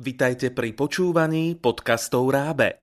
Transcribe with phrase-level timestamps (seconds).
[0.00, 2.80] Vitajte pri počúvaní podcastov Rábe.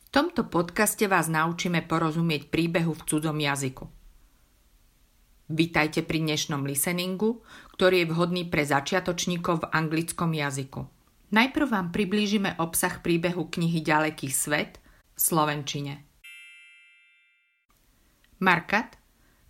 [0.00, 3.84] V tomto podcaste vás naučíme porozumieť príbehu v cudzom jazyku.
[5.52, 7.44] Vitajte pri dnešnom listeningu,
[7.76, 10.80] ktorý je vhodný pre začiatočníkov v anglickom jazyku.
[11.28, 14.80] Najprv vám priblížime obsah príbehu knihy Ďaleký svet
[15.12, 16.08] v slovenčine.
[18.42, 18.98] Markat,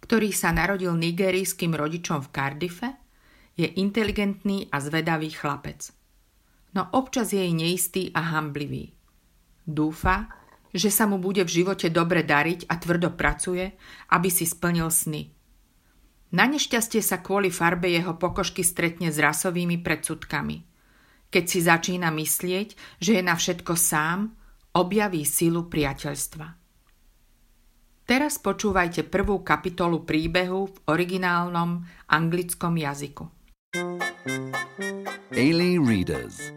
[0.05, 2.89] ktorý sa narodil nigerijským rodičom v Cardiffe,
[3.57, 5.89] je inteligentný a zvedavý chlapec.
[6.77, 8.93] No občas je neistý a hamblivý.
[9.65, 10.29] Dúfa,
[10.73, 13.77] že sa mu bude v živote dobre dariť a tvrdo pracuje,
[14.13, 15.29] aby si splnil sny.
[16.33, 20.57] Na nešťastie sa kvôli farbe jeho pokožky stretne s rasovými predsudkami–
[21.33, 24.37] keď si začína myslieť, že je na všetko sám,
[24.77, 26.62] objaví silu priateľstva.
[28.03, 33.31] Teraz počúvajte prvú kapitolu príbehu v originálnom anglickom jazyku.
[35.33, 36.53] Ailey Readers.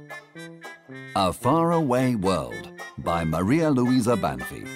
[1.15, 4.67] A Faraway World by Maria Louisa Banfi.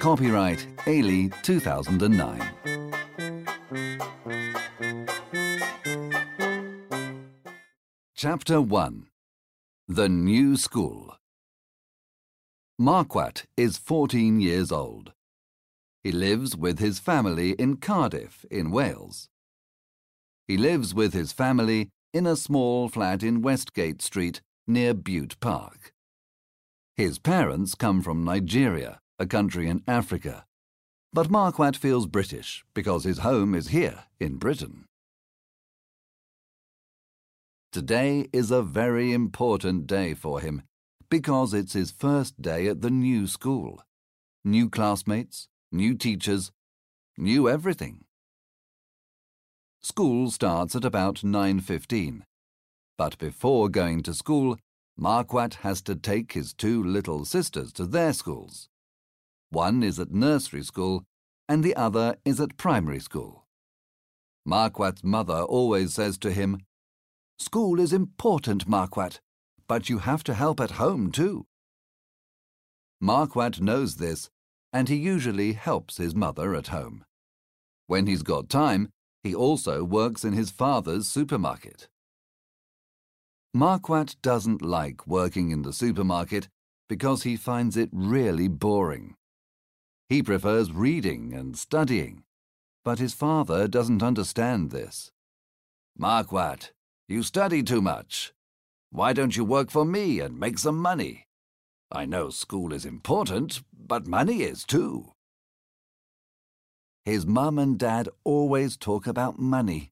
[0.00, 2.10] Copyright Ailey 2009
[8.14, 9.08] Chapter 1
[9.88, 11.16] The New School.
[12.78, 15.12] Marquardt is 14 years old.
[16.02, 19.28] He lives with his family in Cardiff, in Wales.
[20.48, 25.92] He lives with his family in a small flat in Westgate Street near Bute Park.
[26.96, 30.44] His parents come from Nigeria, a country in Africa.
[31.12, 34.86] But Marquardt feels British because his home is here in Britain.
[37.72, 40.62] Today is a very important day for him
[41.10, 43.82] because it's his first day at the new school.
[44.44, 46.50] New classmates, new teachers,
[47.16, 48.04] new everything.
[49.82, 52.22] School starts at about 9.15.
[52.98, 54.58] But before going to school,
[55.00, 58.68] Marquardt has to take his two little sisters to their schools.
[59.50, 61.04] One is at nursery school
[61.48, 63.46] and the other is at primary school.
[64.46, 66.60] Marquardt's mother always says to him,
[67.38, 69.20] School is important, Marquardt,
[69.66, 71.46] but you have to help at home too.
[73.02, 74.28] Marquardt knows this,
[74.72, 77.04] and he usually helps his mother at home.
[77.86, 78.90] When he's got time,
[79.22, 81.88] he also works in his father's supermarket.
[83.54, 86.48] Marquardt doesn't like working in the supermarket
[86.88, 89.14] because he finds it really boring.
[90.08, 92.22] He prefers reading and studying,
[92.84, 95.10] but his father doesn't understand this.
[96.00, 96.70] Marquardt,
[97.08, 98.32] you study too much.
[98.90, 101.26] Why don't you work for me and make some money?
[101.92, 105.12] I know school is important, but money is too.
[107.04, 109.90] His mum and dad always talk about money.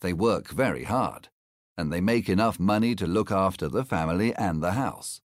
[0.00, 1.28] They work very hard,
[1.76, 5.20] and they make enough money to look after the family and the house.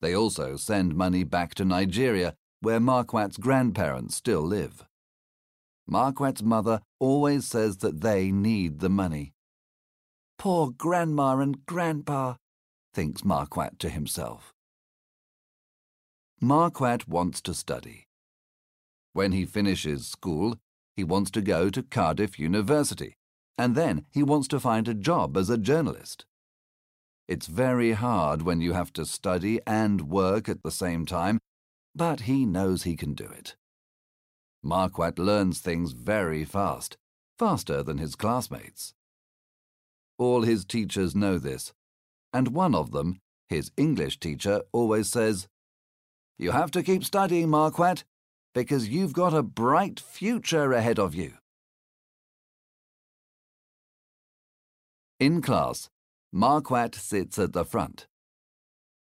[0.00, 4.84] They also send money back to Nigeria, where Marquardt's grandparents still live.
[5.88, 9.34] Marquardt's mother always says that they need the money.
[10.38, 12.34] Poor grandma and grandpa,
[12.92, 14.52] thinks Marquardt to himself.
[16.42, 18.06] Marquardt wants to study.
[19.12, 20.56] When he finishes school,
[20.96, 23.16] he wants to go to Cardiff University,
[23.58, 26.24] and then he wants to find a job as a journalist.
[27.28, 31.40] It's very hard when you have to study and work at the same time,
[31.94, 33.56] but he knows he can do it.
[34.64, 36.96] Marquardt learns things very fast,
[37.38, 38.94] faster than his classmates.
[40.18, 41.72] All his teachers know this,
[42.32, 45.46] and one of them, his English teacher, always says,
[46.40, 48.02] You have to keep studying, Marquardt,
[48.54, 51.34] because you've got a bright future ahead of you.
[55.18, 55.90] In class,
[56.34, 58.06] Marquardt sits at the front.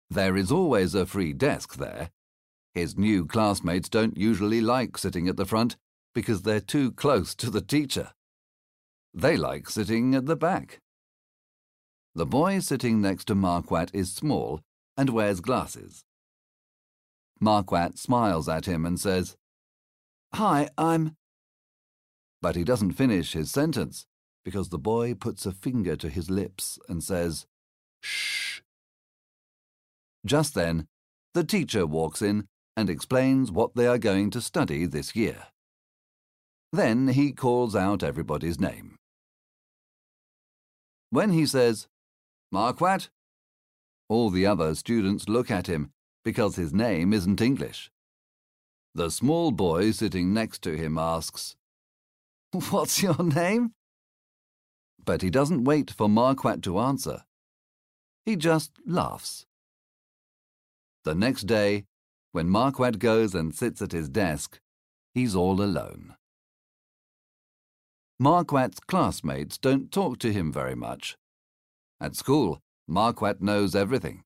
[0.09, 2.09] There is always a free desk there.
[2.73, 5.75] His new classmates don't usually like sitting at the front
[6.13, 8.11] because they're too close to the teacher.
[9.13, 10.79] They like sitting at the back.
[12.15, 14.61] The boy sitting next to Marquardt is small
[14.95, 16.05] and wears glasses.
[17.41, 19.35] Marquardt smiles at him and says,
[20.33, 21.15] Hi, I'm.
[22.41, 24.05] But he doesn't finish his sentence
[24.43, 27.45] because the boy puts a finger to his lips and says,
[28.01, 28.61] Shh.
[30.25, 30.87] Just then,
[31.33, 32.47] the teacher walks in
[32.77, 35.47] and explains what they are going to study this year.
[36.71, 38.97] Then he calls out everybody's name.
[41.09, 41.87] When he says,
[42.53, 43.09] Marquardt?
[44.09, 45.91] All the other students look at him
[46.25, 47.91] because his name isn't English.
[48.95, 51.55] The small boy sitting next to him asks,
[52.71, 53.71] What's your name?
[55.05, 57.23] But he doesn't wait for Marquette to answer.
[58.25, 59.45] He just laughs.
[61.03, 61.85] The next day,
[62.31, 64.59] when Marquette goes and sits at his desk,
[65.13, 66.15] he's all alone.
[68.19, 71.17] Marquette's classmates don't talk to him very much.
[72.01, 74.24] At school, Marquette knows everything.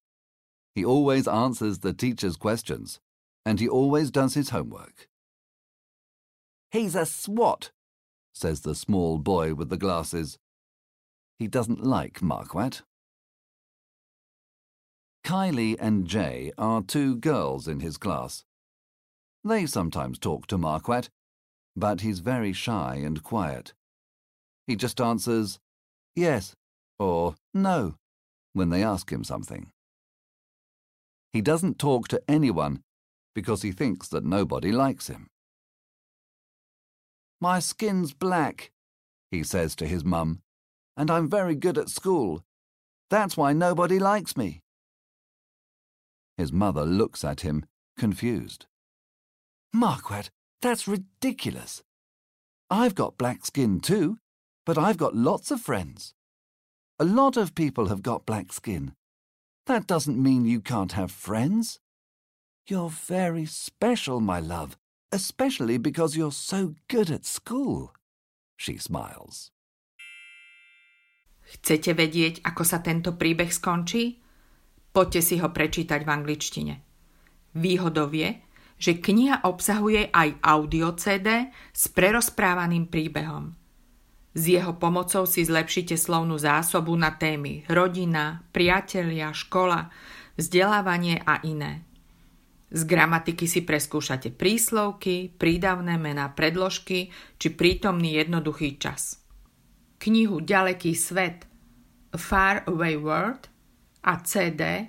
[0.75, 2.99] He always answers the teacher's questions,
[3.45, 5.07] and he always does his homework.
[6.71, 7.71] He's a swot,
[8.33, 10.37] says the small boy with the glasses.
[11.39, 12.81] He doesn't like Marquette.
[15.25, 18.43] Kylie and Jay are two girls in his class.
[19.43, 21.09] They sometimes talk to Marquette,
[21.75, 23.73] but he's very shy and quiet.
[24.67, 25.59] He just answers
[26.15, 26.53] yes
[26.99, 27.95] or no
[28.53, 29.71] when they ask him something.
[31.31, 32.81] He doesn't talk to anyone
[33.35, 35.27] because he thinks that nobody likes him.
[37.39, 38.71] My skin's black,
[39.31, 40.41] he says to his mum,
[40.97, 42.43] and I'm very good at school.
[43.09, 44.61] That's why nobody likes me.
[46.37, 47.65] His mother looks at him,
[47.97, 48.65] confused.
[49.73, 50.29] Marquette,
[50.61, 51.83] that's ridiculous.
[52.69, 54.17] I've got black skin too,
[54.65, 56.13] but I've got lots of friends.
[56.99, 58.93] A lot of people have got black skin.
[59.69, 61.77] That doesn't mean you can't have friends.
[62.65, 64.73] You're very special, my love,
[65.13, 67.93] especially because you're so good at school.
[68.57, 69.53] She smiles.
[71.45, 74.17] Chcete vedieť, ako sa tento príbeh skončí?
[74.89, 76.73] Poďte si ho prečítať v angličtine.
[77.53, 78.41] Výhodou je,
[78.81, 83.53] že kniha obsahuje aj audio CD s prerozprávaným príbehom.
[84.37, 89.89] S jeho pomocou si zlepšite slovnú zásobu na témy rodina, priatelia, škola,
[90.37, 91.89] vzdelávanie a iné.
[92.69, 97.09] Z gramatiky si preskúšate príslovky, prídavné mená predložky
[97.41, 99.17] či prítomný jednoduchý čas.
[99.97, 101.49] Knihu Ďaleký svet
[102.13, 103.49] Far Away World
[104.05, 104.85] a CD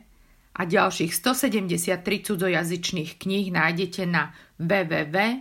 [0.53, 5.41] a ďalších 173 cudzojazyčných kníh nájdete na www.raab.sk.